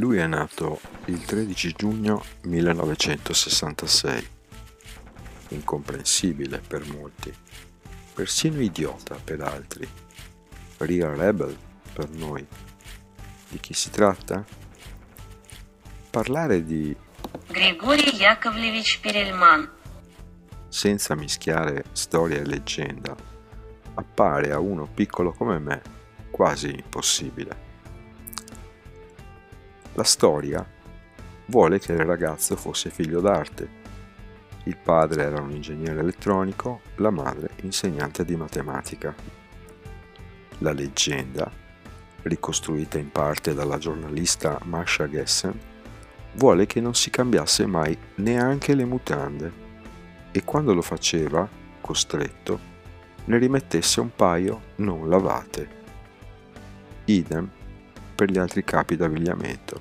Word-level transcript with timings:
Lui 0.00 0.18
è 0.18 0.26
nato 0.26 0.80
il 1.06 1.24
13 1.24 1.72
giugno 1.72 2.24
1966. 2.42 4.28
Incomprensibile 5.48 6.58
per 6.58 6.86
molti, 6.86 7.32
persino 8.14 8.60
idiota 8.60 9.16
per 9.22 9.40
altri. 9.40 9.88
Real 10.78 11.16
rebel 11.16 11.56
per 11.92 12.10
noi. 12.10 12.46
Di 13.48 13.58
chi 13.60 13.72
si 13.72 13.90
tratta? 13.90 14.44
Parlare 16.10 16.64
di 16.64 16.94
Григорий 17.48 18.14
Яковлевич 18.14 19.00
Перельман. 19.00 19.70
senza 20.68 21.14
mischiare 21.14 21.84
storia 21.92 22.38
e 22.38 22.44
leggenda 22.44 23.16
appare 23.94 24.52
a 24.52 24.58
uno 24.58 24.86
piccolo 24.86 25.32
come 25.32 25.58
me 25.58 25.80
quasi 26.30 26.68
impossibile. 26.68 27.64
La 29.93 30.03
storia 30.03 30.65
vuole 31.47 31.77
che 31.79 31.91
il 31.91 32.05
ragazzo 32.05 32.55
fosse 32.55 32.89
figlio 32.89 33.19
d'arte. 33.19 33.79
Il 34.63 34.77
padre 34.77 35.23
era 35.23 35.41
un 35.41 35.51
ingegnere 35.51 35.99
elettronico, 35.99 36.81
la 36.95 37.09
madre 37.09 37.49
insegnante 37.63 38.23
di 38.23 38.37
matematica. 38.37 39.13
La 40.59 40.71
leggenda, 40.71 41.51
ricostruita 42.21 42.97
in 42.97 43.11
parte 43.11 43.53
dalla 43.53 43.77
giornalista 43.77 44.57
Masha 44.63 45.09
Gessen, 45.09 45.59
vuole 46.35 46.65
che 46.65 46.79
non 46.79 46.95
si 46.95 47.09
cambiasse 47.09 47.65
mai 47.65 47.97
neanche 48.15 48.73
le 48.73 48.85
mutande 48.85 49.51
e 50.31 50.45
quando 50.45 50.73
lo 50.73 50.81
faceva, 50.81 51.45
costretto, 51.81 52.59
ne 53.25 53.37
rimettesse 53.37 53.99
un 53.99 54.15
paio 54.15 54.61
non 54.75 55.09
lavate. 55.09 55.79
Idem 57.05 57.49
per 58.20 58.30
gli 58.30 58.38
altri 58.38 58.64
capi 58.64 58.96
d'abbigliamento. 58.96 59.80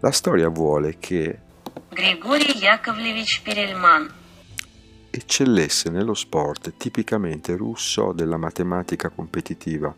La 0.00 0.12
storia 0.12 0.48
vuole 0.48 0.98
che 0.98 1.38
Григорий 1.90 2.56
Яковлевич 2.56 3.42
Перельман. 3.42 4.12
eccellesse 5.10 5.90
nello 5.90 6.14
sport 6.14 6.74
tipicamente 6.76 7.56
russo 7.56 8.12
della 8.12 8.36
matematica 8.36 9.08
competitiva, 9.08 9.94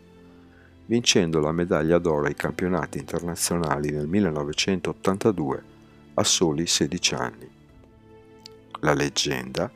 vincendo 0.85 1.39
la 1.39 1.51
medaglia 1.51 1.99
d'oro 1.99 2.25
ai 2.25 2.35
campionati 2.35 2.97
internazionali 2.97 3.91
nel 3.91 4.07
1982 4.07 5.63
a 6.15 6.23
soli 6.23 6.65
16 6.65 7.13
anni. 7.13 7.49
La 8.79 8.93
leggenda 8.93 9.71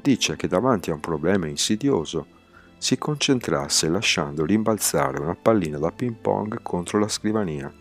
dice 0.00 0.36
che 0.36 0.48
davanti 0.48 0.90
a 0.90 0.94
un 0.94 1.00
problema 1.00 1.46
insidioso 1.46 2.35
si 2.77 2.97
concentrasse 2.97 3.89
lasciando 3.89 4.45
rimbalzare 4.45 5.19
una 5.19 5.35
pallina 5.35 5.77
da 5.77 5.91
ping 5.91 6.15
pong 6.15 6.59
contro 6.61 6.99
la 6.99 7.07
scrivania, 7.07 7.71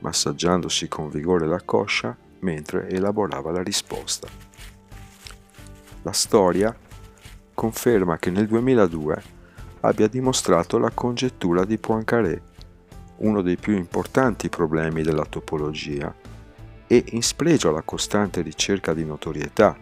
massaggiandosi 0.00 0.88
con 0.88 1.08
vigore 1.08 1.46
la 1.46 1.62
coscia 1.64 2.16
mentre 2.40 2.88
elaborava 2.88 3.52
la 3.52 3.62
risposta. 3.62 4.28
La 6.02 6.12
storia 6.12 6.76
conferma 7.54 8.18
che 8.18 8.30
nel 8.30 8.46
2002 8.46 9.22
abbia 9.80 10.08
dimostrato 10.08 10.78
la 10.78 10.90
congettura 10.90 11.64
di 11.64 11.78
Poincaré, 11.78 12.42
uno 13.18 13.40
dei 13.42 13.56
più 13.56 13.74
importanti 13.74 14.48
problemi 14.48 15.02
della 15.02 15.24
topologia, 15.24 16.14
e 16.86 17.04
in 17.12 17.22
spregio 17.22 17.70
alla 17.70 17.82
costante 17.82 18.42
ricerca 18.42 18.92
di 18.92 19.04
notorietà, 19.04 19.76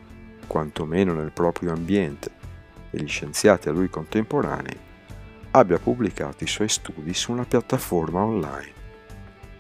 quantomeno 0.47 1.15
nel 1.15 1.33
proprio 1.33 1.73
ambiente, 1.73 2.42
gli 2.99 3.09
scienziati 3.09 3.69
a 3.69 3.73
lui 3.73 3.89
contemporanei, 3.89 4.79
abbia 5.53 5.79
pubblicato 5.79 6.45
i 6.45 6.47
suoi 6.47 6.69
studi 6.69 7.15
su 7.15 7.33
una 7.33 7.45
piattaforma 7.45 8.23
online. 8.23 8.81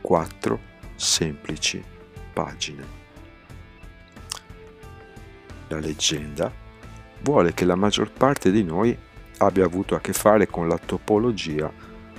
Quattro 0.00 0.60
semplici 0.96 1.82
pagine. 2.32 3.00
La 5.68 5.78
leggenda 5.78 6.52
vuole 7.22 7.54
che 7.54 7.64
la 7.64 7.76
maggior 7.76 8.10
parte 8.10 8.50
di 8.50 8.62
noi 8.62 8.96
abbia 9.38 9.64
avuto 9.64 9.94
a 9.94 10.00
che 10.00 10.12
fare 10.12 10.46
con 10.46 10.68
la 10.68 10.78
topologia 10.78 11.72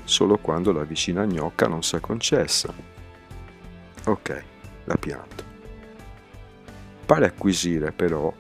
solo 0.04 0.38
quando 0.38 0.72
la 0.72 0.84
vicina 0.84 1.26
gnocca 1.26 1.68
non 1.68 1.84
si 1.84 1.96
è 1.96 2.00
concessa. 2.00 2.74
Ok, 4.06 4.44
la 4.86 4.96
pianto. 4.96 5.44
Pare 7.06 7.26
acquisire 7.26 7.92
però 7.92 8.34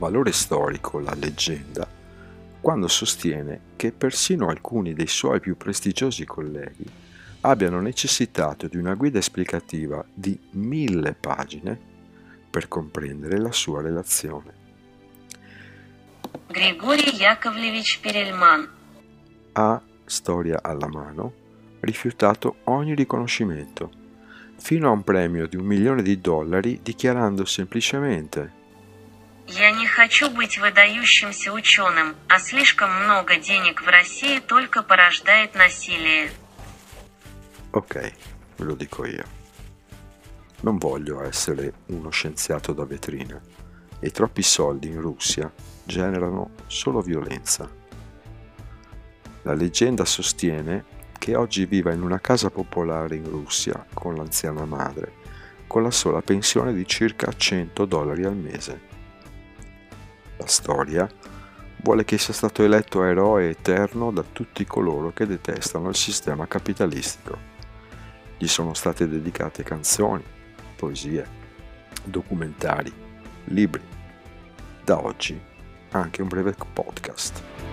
valore 0.00 0.32
storico 0.32 0.98
la 0.98 1.14
leggenda 1.14 1.96
quando 2.66 2.88
sostiene 2.88 3.60
che 3.76 3.92
persino 3.92 4.48
alcuni 4.48 4.92
dei 4.92 5.06
suoi 5.06 5.38
più 5.38 5.56
prestigiosi 5.56 6.24
colleghi 6.24 6.84
abbiano 7.42 7.80
necessitato 7.80 8.66
di 8.66 8.76
una 8.76 8.94
guida 8.94 9.20
esplicativa 9.20 10.04
di 10.12 10.36
mille 10.50 11.14
pagine 11.14 11.78
per 12.50 12.66
comprendere 12.66 13.38
la 13.38 13.52
sua 13.52 13.82
relazione. 13.82 14.52
Григорий 16.48 17.14
Яковлевич 17.14 18.00
Перельман. 18.00 18.68
Ha, 19.52 19.80
storia 20.04 20.60
alla 20.60 20.88
mano, 20.88 21.32
rifiutato 21.80 22.56
ogni 22.64 22.96
riconoscimento, 22.96 23.90
fino 24.56 24.88
a 24.88 24.90
un 24.90 25.04
premio 25.04 25.46
di 25.46 25.54
un 25.54 25.66
milione 25.66 26.02
di 26.02 26.20
dollari 26.20 26.80
dichiarando 26.82 27.44
semplicemente 27.44 28.59
Я 29.48 29.70
не 29.70 29.86
хочу 29.86 30.28
быть 30.28 30.58
выдающимся 30.58 31.52
ученым, 31.52 32.16
а 32.28 32.38
слишком 32.38 33.04
много 33.04 33.36
денег 33.36 33.82
в 33.82 33.86
России 33.86 34.40
только 34.40 34.82
порождает 34.82 35.54
насилие. 35.54 36.30
Ok, 37.72 37.94
ve 38.58 38.64
lo 38.64 38.74
dico 38.74 39.06
io. 39.06 39.24
Non 40.62 40.78
voglio 40.78 41.22
essere 41.22 41.74
uno 41.86 42.10
scienziato 42.10 42.72
da 42.72 42.84
vetrina 42.84 43.40
e 44.00 44.10
troppi 44.10 44.42
soldi 44.42 44.88
in 44.88 45.00
Russia 45.00 45.52
generano 45.84 46.50
solo 46.66 47.00
violenza. 47.00 47.70
La 49.42 49.54
leggenda 49.54 50.04
sostiene 50.04 50.84
che 51.18 51.36
oggi 51.36 51.66
viva 51.66 51.92
in 51.92 52.02
una 52.02 52.18
casa 52.18 52.50
popolare 52.50 53.14
in 53.14 53.30
Russia 53.30 53.86
con 53.94 54.16
l'anziana 54.16 54.64
madre, 54.64 55.12
con 55.66 55.82
la 55.82 55.90
sola 55.90 56.20
pensione 56.20 56.72
di 56.72 56.86
circa 56.86 57.32
100 57.32 57.84
dollari 57.84 58.24
al 58.24 58.36
mese. 58.36 58.89
La 60.41 60.47
storia 60.47 61.07
vuole 61.83 62.03
che 62.03 62.17
sia 62.17 62.33
stato 62.33 62.63
eletto 62.63 63.03
eroe 63.03 63.49
eterno 63.49 64.09
da 64.09 64.23
tutti 64.23 64.65
coloro 64.65 65.13
che 65.13 65.27
detestano 65.27 65.89
il 65.89 65.95
sistema 65.95 66.47
capitalistico. 66.47 67.37
Gli 68.39 68.47
sono 68.47 68.73
state 68.73 69.07
dedicate 69.07 69.61
canzoni, 69.61 70.23
poesie, 70.75 71.27
documentari, 72.03 72.91
libri. 73.45 73.83
Da 74.83 75.03
oggi 75.03 75.39
anche 75.91 76.23
un 76.23 76.27
breve 76.27 76.55
podcast. 76.73 77.70